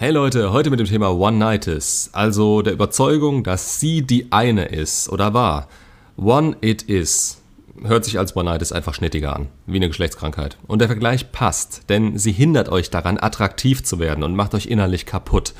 [0.00, 5.10] Hey Leute, heute mit dem Thema One-Nightis, also der Überzeugung, dass sie die eine ist
[5.10, 5.68] oder war.
[6.16, 7.42] One It Is
[7.82, 10.56] hört sich als One-Nightis einfach schnittiger an, wie eine Geschlechtskrankheit.
[10.66, 14.68] Und der Vergleich passt, denn sie hindert euch daran, attraktiv zu werden und macht euch
[14.68, 15.52] innerlich kaputt.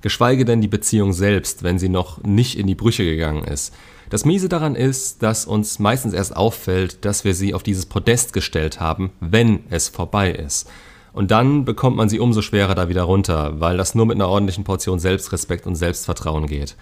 [0.00, 3.72] Geschweige denn die Beziehung selbst, wenn sie noch nicht in die Brüche gegangen ist.
[4.10, 8.32] Das Miese daran ist, dass uns meistens erst auffällt, dass wir sie auf dieses Podest
[8.32, 10.68] gestellt haben, wenn es vorbei ist.
[11.14, 14.28] Und dann bekommt man sie umso schwerer da wieder runter, weil das nur mit einer
[14.28, 16.76] ordentlichen Portion Selbstrespekt und Selbstvertrauen geht.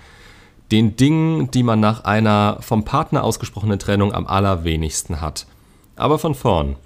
[0.73, 5.47] Den Dingen, die man nach einer vom Partner ausgesprochenen Trennung am allerwenigsten hat.
[5.97, 6.77] Aber von vorn.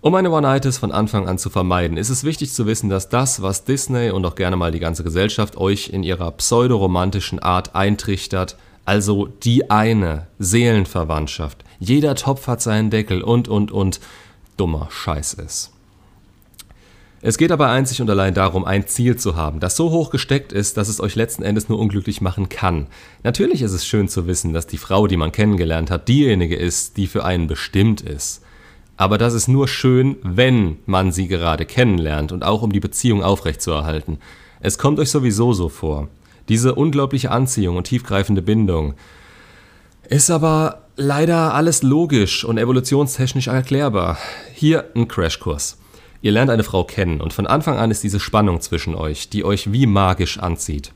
[0.00, 3.42] Um eine One-Nightis von Anfang an zu vermeiden, ist es wichtig zu wissen, dass das,
[3.42, 8.56] was Disney und auch gerne mal die ganze Gesellschaft euch in ihrer pseudoromantischen Art eintrichtert,
[8.86, 14.00] also die eine Seelenverwandtschaft, jeder Topf hat seinen Deckel und und und,
[14.56, 15.75] dummer Scheiß ist.
[17.22, 20.52] Es geht aber einzig und allein darum, ein Ziel zu haben, das so hoch gesteckt
[20.52, 22.86] ist, dass es euch letzten Endes nur unglücklich machen kann.
[23.22, 26.98] Natürlich ist es schön zu wissen, dass die Frau, die man kennengelernt hat, diejenige ist,
[26.98, 28.42] die für einen bestimmt ist.
[28.98, 33.22] Aber das ist nur schön, wenn man sie gerade kennenlernt und auch um die Beziehung
[33.22, 34.18] aufrechtzuerhalten.
[34.60, 36.08] Es kommt euch sowieso so vor.
[36.48, 38.94] Diese unglaubliche Anziehung und tiefgreifende Bindung.
[40.08, 44.18] Ist aber leider alles logisch und evolutionstechnisch erklärbar.
[44.54, 45.76] Hier ein Crashkurs.
[46.22, 49.44] Ihr lernt eine Frau kennen und von Anfang an ist diese Spannung zwischen euch, die
[49.44, 50.92] euch wie magisch anzieht.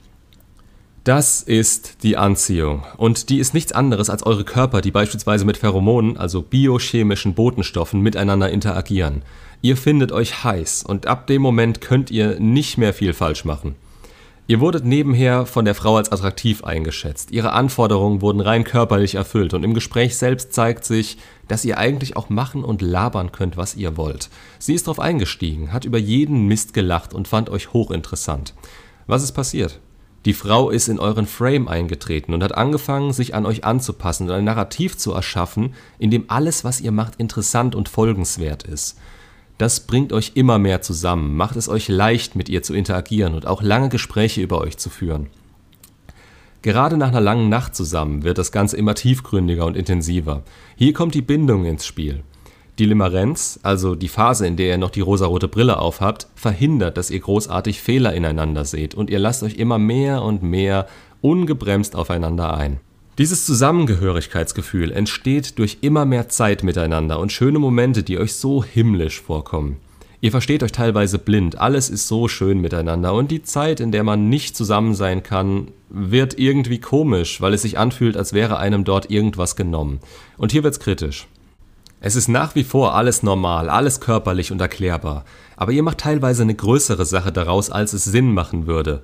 [1.04, 5.56] Das ist die Anziehung und die ist nichts anderes als eure Körper, die beispielsweise mit
[5.56, 9.22] Pheromonen, also biochemischen Botenstoffen, miteinander interagieren.
[9.62, 13.76] Ihr findet euch heiß und ab dem Moment könnt ihr nicht mehr viel falsch machen.
[14.46, 17.30] Ihr wurdet nebenher von der Frau als attraktiv eingeschätzt.
[17.30, 21.18] Ihre Anforderungen wurden rein körperlich erfüllt und im Gespräch selbst zeigt sich,
[21.50, 24.30] dass ihr eigentlich auch machen und labern könnt, was ihr wollt.
[24.58, 28.54] Sie ist darauf eingestiegen, hat über jeden Mist gelacht und fand euch hochinteressant.
[29.06, 29.80] Was ist passiert?
[30.26, 34.34] Die Frau ist in euren Frame eingetreten und hat angefangen, sich an euch anzupassen und
[34.34, 38.98] ein Narrativ zu erschaffen, in dem alles, was ihr macht, interessant und folgenswert ist.
[39.56, 43.46] Das bringt euch immer mehr zusammen, macht es euch leicht, mit ihr zu interagieren und
[43.46, 45.28] auch lange Gespräche über euch zu führen.
[46.62, 50.42] Gerade nach einer langen Nacht zusammen wird das Ganze immer tiefgründiger und intensiver.
[50.76, 52.22] Hier kommt die Bindung ins Spiel.
[52.78, 57.10] Die Limerenz, also die Phase, in der ihr noch die rosarote Brille aufhabt, verhindert, dass
[57.10, 60.86] ihr großartig Fehler ineinander seht und ihr lasst euch immer mehr und mehr
[61.22, 62.80] ungebremst aufeinander ein.
[63.18, 69.20] Dieses Zusammengehörigkeitsgefühl entsteht durch immer mehr Zeit miteinander und schöne Momente, die euch so himmlisch
[69.20, 69.76] vorkommen.
[70.22, 74.04] Ihr versteht euch teilweise blind, alles ist so schön miteinander und die Zeit, in der
[74.04, 78.84] man nicht zusammen sein kann, wird irgendwie komisch, weil es sich anfühlt, als wäre einem
[78.84, 80.00] dort irgendwas genommen.
[80.36, 81.26] Und hier wird's kritisch.
[82.02, 85.24] Es ist nach wie vor alles normal, alles körperlich und erklärbar,
[85.56, 89.02] aber ihr macht teilweise eine größere Sache daraus, als es Sinn machen würde.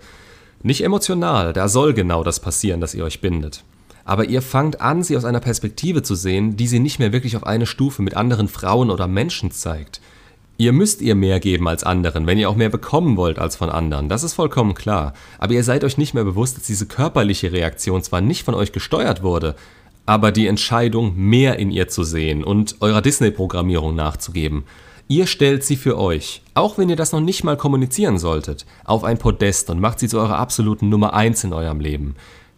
[0.63, 3.65] Nicht emotional, da soll genau das passieren, dass ihr euch bindet
[4.07, 7.37] aber ihr fangt an, sie aus einer Perspektive zu sehen, die sie nicht mehr wirklich
[7.37, 10.01] auf eine Stufe mit anderen Frauen oder Menschen zeigt.
[10.59, 13.69] Ihr müsst ihr mehr geben als anderen, wenn ihr auch mehr bekommen wollt als von
[13.69, 15.13] anderen, das ist vollkommen klar.
[15.39, 18.73] Aber ihr seid euch nicht mehr bewusst, dass diese körperliche Reaktion zwar nicht von euch
[18.73, 19.55] gesteuert wurde,
[20.07, 24.65] aber die Entscheidung, mehr in ihr zu sehen und eurer Disney-Programmierung nachzugeben.
[25.09, 29.05] Ihr stellt sie für euch, auch wenn ihr das noch nicht mal kommunizieren solltet, auf
[29.05, 32.17] ein Podest und macht sie zu eurer absoluten Nummer eins in eurem Leben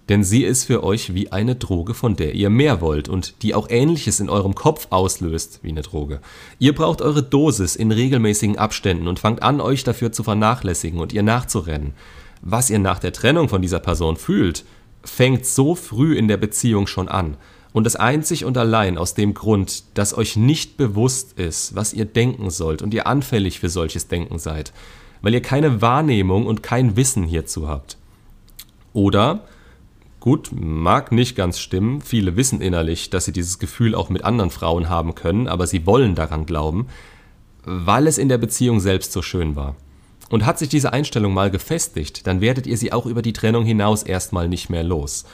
[0.08, 3.54] denn sie ist für euch wie eine Droge, von der ihr mehr wollt und die
[3.54, 6.20] auch Ähnliches in eurem Kopf auslöst wie eine Droge.
[6.58, 11.12] Ihr braucht eure Dosis in regelmäßigen Abständen und fangt an, euch dafür zu vernachlässigen und
[11.12, 11.92] ihr nachzurennen.
[12.40, 14.64] Was ihr nach der Trennung von dieser Person fühlt,
[15.04, 17.36] fängt so früh in der Beziehung schon an.
[17.72, 22.06] Und das einzig und allein aus dem Grund, dass euch nicht bewusst ist, was ihr
[22.06, 24.72] denken sollt und ihr anfällig für solches Denken seid,
[25.20, 27.98] weil ihr keine Wahrnehmung und kein Wissen hierzu habt.
[28.94, 29.42] Oder
[30.20, 32.00] Gut, mag nicht ganz stimmen.
[32.00, 35.86] Viele wissen innerlich, dass sie dieses Gefühl auch mit anderen Frauen haben können, aber sie
[35.86, 36.88] wollen daran glauben,
[37.64, 39.76] weil es in der Beziehung selbst so schön war.
[40.28, 43.64] Und hat sich diese Einstellung mal gefestigt, dann werdet ihr sie auch über die Trennung
[43.64, 45.24] hinaus erstmal nicht mehr los.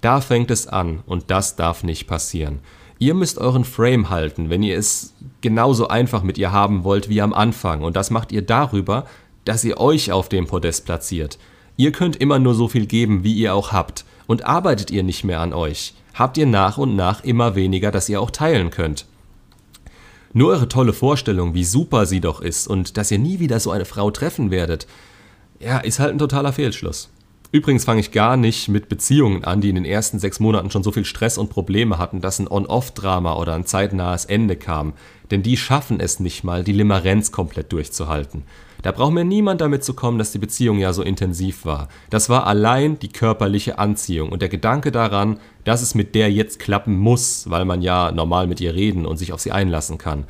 [0.00, 2.58] Da fängt es an und das darf nicht passieren.
[2.98, 7.22] Ihr müsst euren Frame halten, wenn ihr es genauso einfach mit ihr haben wollt wie
[7.22, 7.82] am Anfang.
[7.82, 9.06] Und das macht ihr darüber,
[9.44, 11.38] dass ihr euch auf dem Podest platziert.
[11.76, 15.24] Ihr könnt immer nur so viel geben, wie ihr auch habt und arbeitet ihr nicht
[15.24, 19.06] mehr an euch, habt ihr nach und nach immer weniger, das ihr auch teilen könnt.
[20.32, 23.70] Nur eure tolle Vorstellung, wie super sie doch ist und dass ihr nie wieder so
[23.70, 24.86] eine Frau treffen werdet,
[25.60, 27.10] ja, ist halt ein totaler Fehlschluss.
[27.54, 30.82] Übrigens fange ich gar nicht mit Beziehungen an, die in den ersten sechs Monaten schon
[30.82, 34.94] so viel Stress und Probleme hatten, dass ein On-Off-Drama oder ein zeitnahes Ende kam.
[35.30, 38.44] Denn die schaffen es nicht mal, die Limerenz komplett durchzuhalten.
[38.80, 41.88] Da braucht mir niemand damit zu kommen, dass die Beziehung ja so intensiv war.
[42.08, 46.58] Das war allein die körperliche Anziehung und der Gedanke daran, dass es mit der jetzt
[46.58, 50.24] klappen muss, weil man ja normal mit ihr reden und sich auf sie einlassen kann.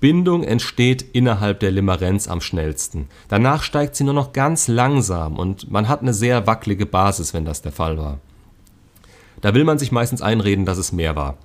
[0.00, 3.08] Bindung entsteht innerhalb der Limerenz am schnellsten.
[3.28, 7.44] Danach steigt sie nur noch ganz langsam und man hat eine sehr wackelige Basis, wenn
[7.44, 8.20] das der Fall war.
[9.40, 11.38] Da will man sich meistens einreden, dass es mehr war.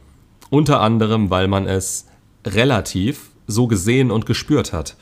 [0.50, 2.08] Unter anderem, weil man es
[2.46, 4.96] relativ so gesehen und gespürt hat.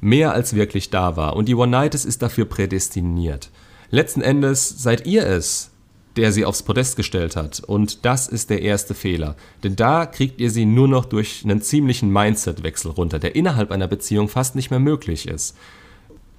[0.00, 1.34] Mehr als wirklich da war.
[1.34, 3.50] Und die One-Nights ist dafür prädestiniert.
[3.90, 5.70] Letzten Endes seid ihr es,
[6.18, 7.60] der sie aufs Podest gestellt hat.
[7.60, 9.36] Und das ist der erste Fehler.
[9.62, 13.86] Denn da kriegt ihr sie nur noch durch einen ziemlichen Mindset-Wechsel runter, der innerhalb einer
[13.86, 15.56] Beziehung fast nicht mehr möglich ist.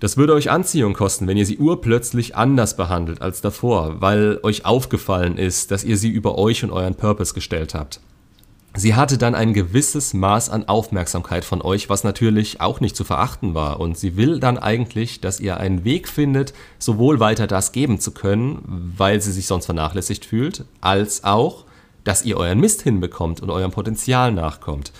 [0.02, 4.66] Das würde euch Anziehung kosten, wenn ihr sie urplötzlich anders behandelt als davor, weil euch
[4.66, 8.02] aufgefallen ist, dass ihr sie über euch und euren Purpose gestellt habt.
[8.80, 13.04] Sie hatte dann ein gewisses Maß an Aufmerksamkeit von euch, was natürlich auch nicht zu
[13.04, 13.82] verachten war.
[13.82, 18.12] Und sie will dann eigentlich, dass ihr einen Weg findet, sowohl weiter das geben zu
[18.12, 21.66] können, weil sie sich sonst vernachlässigt fühlt, als auch,
[22.06, 24.94] dass ihr euren Mist hinbekommt und eurem Potenzial nachkommt.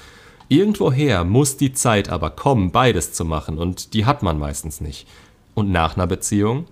[0.50, 5.08] Irgendwoher muss die Zeit aber kommen, beides zu machen, und die hat man meistens nicht.
[5.54, 6.66] Und nach einer Beziehung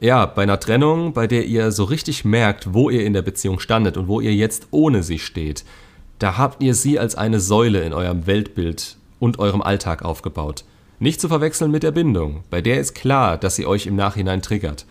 [0.00, 3.60] ja, bei einer Trennung, bei der ihr so richtig merkt, wo ihr in der Beziehung
[3.60, 5.64] standet und wo ihr jetzt ohne sie steht,
[6.18, 10.64] da habt ihr sie als eine Säule in eurem Weltbild und eurem Alltag aufgebaut.
[10.98, 14.42] Nicht zu verwechseln mit der Bindung, bei der ist klar, dass sie euch im Nachhinein
[14.42, 14.86] triggert.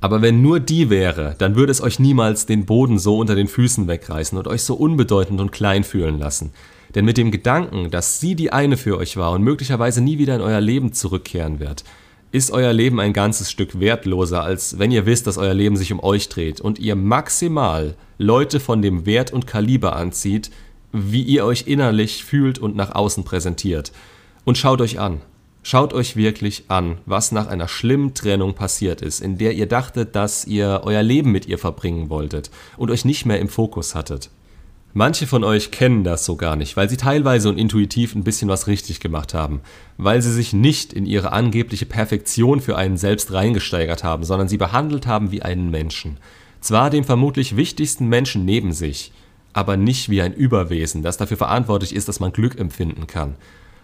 [0.00, 3.48] Aber wenn nur die wäre, dann würde es euch niemals den Boden so unter den
[3.48, 6.52] Füßen wegreißen und euch so unbedeutend und klein fühlen lassen.
[6.94, 10.34] Denn mit dem Gedanken, dass sie die eine für euch war und möglicherweise nie wieder
[10.34, 11.84] in euer Leben zurückkehren wird,
[12.32, 15.92] ist euer Leben ein ganzes Stück wertloser, als wenn ihr wisst, dass euer Leben sich
[15.92, 20.50] um euch dreht und ihr maximal Leute von dem Wert und Kaliber anzieht,
[20.92, 23.92] wie ihr euch innerlich fühlt und nach außen präsentiert.
[24.44, 25.20] Und schaut euch an.
[25.62, 30.14] Schaut euch wirklich an, was nach einer schlimmen Trennung passiert ist, in der ihr dachtet,
[30.14, 34.30] dass ihr euer Leben mit ihr verbringen wolltet und euch nicht mehr im Fokus hattet.
[34.98, 38.48] Manche von euch kennen das so gar nicht, weil sie teilweise und intuitiv ein bisschen
[38.48, 39.60] was richtig gemacht haben,
[39.98, 44.56] weil sie sich nicht in ihre angebliche Perfektion für einen selbst reingesteigert haben, sondern sie
[44.56, 46.16] behandelt haben wie einen Menschen.
[46.62, 49.12] Zwar den vermutlich wichtigsten Menschen neben sich,
[49.52, 53.34] aber nicht wie ein Überwesen, das dafür verantwortlich ist, dass man Glück empfinden kann.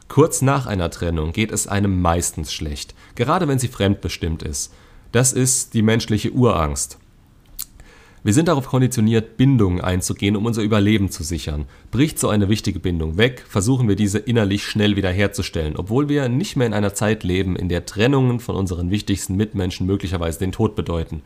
[0.09, 4.73] Kurz nach einer Trennung geht es einem meistens schlecht, gerade wenn sie fremdbestimmt ist.
[5.13, 6.97] Das ist die menschliche Urangst.
[8.25, 11.67] Wir sind darauf konditioniert, Bindungen einzugehen, um unser Überleben zu sichern.
[11.91, 16.55] Bricht so eine wichtige Bindung weg, versuchen wir diese innerlich schnell wiederherzustellen, obwohl wir nicht
[16.55, 20.77] mehr in einer Zeit leben, in der Trennungen von unseren wichtigsten Mitmenschen möglicherweise den Tod
[20.77, 21.23] bedeuten.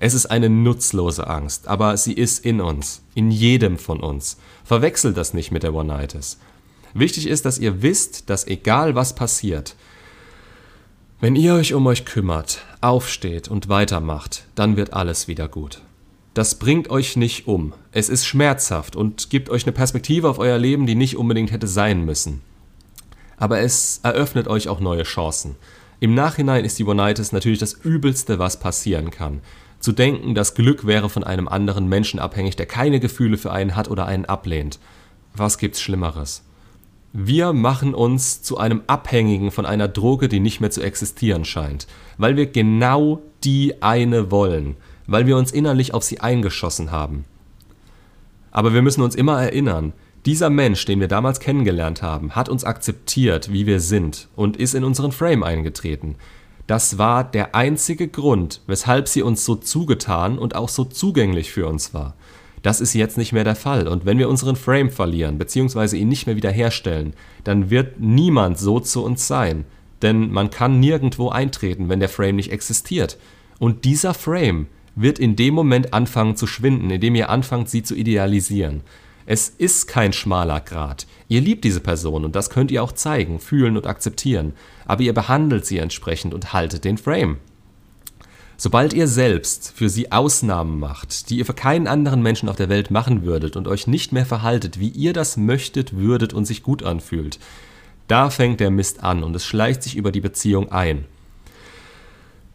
[0.00, 4.36] Es ist eine nutzlose Angst, aber sie ist in uns, in jedem von uns.
[4.64, 6.40] Verwechselt das nicht mit der One-Nightis.
[6.94, 9.76] Wichtig ist, dass ihr wisst, dass egal was passiert,
[11.20, 15.82] wenn ihr euch um euch kümmert, aufsteht und weitermacht, dann wird alles wieder gut.
[16.32, 17.72] Das bringt euch nicht um.
[17.90, 21.66] Es ist schmerzhaft und gibt euch eine Perspektive auf euer Leben, die nicht unbedingt hätte
[21.66, 22.40] sein müssen.
[23.36, 25.56] Aber es eröffnet euch auch neue Chancen.
[25.98, 29.40] Im Nachhinein ist die Bonitis natürlich das Übelste, was passieren kann.
[29.80, 33.74] Zu denken, das Glück wäre von einem anderen Menschen abhängig, der keine Gefühle für einen
[33.74, 34.78] hat oder einen ablehnt.
[35.34, 36.44] Was gibt's Schlimmeres?
[37.12, 41.88] Wir machen uns zu einem Abhängigen von einer Droge, die nicht mehr zu existieren scheint,
[42.18, 44.76] weil wir genau die eine wollen
[45.10, 47.24] weil wir uns innerlich auf sie eingeschossen haben.
[48.52, 49.92] Aber wir müssen uns immer erinnern,
[50.24, 54.74] dieser Mensch, den wir damals kennengelernt haben, hat uns akzeptiert, wie wir sind und ist
[54.74, 56.14] in unseren Frame eingetreten.
[56.66, 61.66] Das war der einzige Grund, weshalb sie uns so zugetan und auch so zugänglich für
[61.66, 62.14] uns war.
[62.62, 65.96] Das ist jetzt nicht mehr der Fall und wenn wir unseren Frame verlieren bzw.
[65.96, 69.64] ihn nicht mehr wiederherstellen, dann wird niemand so zu uns sein,
[70.02, 73.18] denn man kann nirgendwo eintreten, wenn der Frame nicht existiert.
[73.58, 74.66] Und dieser Frame,
[75.00, 78.82] wird in dem Moment anfangen zu schwinden, indem ihr anfangt, sie zu idealisieren.
[79.26, 81.06] Es ist kein schmaler Grat.
[81.28, 84.54] Ihr liebt diese Person und das könnt ihr auch zeigen, fühlen und akzeptieren,
[84.86, 87.38] aber ihr behandelt sie entsprechend und haltet den Frame.
[88.56, 92.68] Sobald ihr selbst für sie Ausnahmen macht, die ihr für keinen anderen Menschen auf der
[92.68, 96.62] Welt machen würdet und euch nicht mehr verhaltet, wie ihr das möchtet, würdet und sich
[96.62, 97.38] gut anfühlt,
[98.06, 101.04] da fängt der Mist an und es schleicht sich über die Beziehung ein.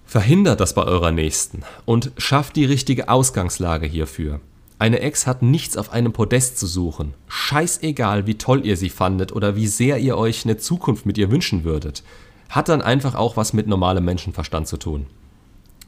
[0.06, 4.40] Verhindert das bei eurer Nächsten und schafft die richtige Ausgangslage hierfür.
[4.78, 7.14] Eine Ex hat nichts auf einem Podest zu suchen.
[7.28, 11.32] Scheißegal, wie toll ihr sie fandet oder wie sehr ihr euch eine Zukunft mit ihr
[11.32, 12.04] wünschen würdet.
[12.50, 15.08] Hat dann einfach auch was mit normalem Menschenverstand zu tun.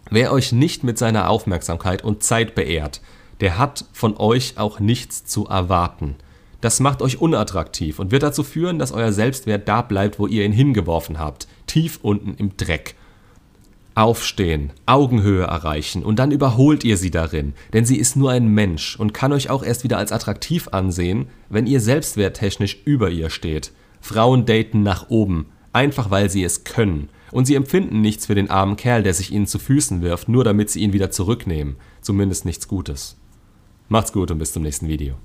[0.09, 3.01] Wer euch nicht mit seiner Aufmerksamkeit und Zeit beehrt,
[3.41, 6.15] der hat von euch auch nichts zu erwarten.
[6.61, 10.43] Das macht euch unattraktiv und wird dazu führen, dass euer Selbstwert da bleibt, wo ihr
[10.43, 12.95] ihn hingeworfen habt, tief unten im Dreck.
[13.97, 18.95] Aufstehen, Augenhöhe erreichen und dann überholt ihr sie darin, denn sie ist nur ein Mensch
[18.95, 23.71] und kann euch auch erst wieder als attraktiv ansehen, wenn ihr selbstwerttechnisch über ihr steht.
[23.99, 27.09] Frauen daten nach oben, einfach weil sie es können.
[27.31, 30.43] Und sie empfinden nichts für den armen Kerl, der sich ihnen zu Füßen wirft, nur
[30.43, 31.75] damit sie ihn wieder zurücknehmen.
[32.01, 33.17] Zumindest nichts Gutes.
[33.89, 35.15] Macht's gut und bis zum nächsten Video.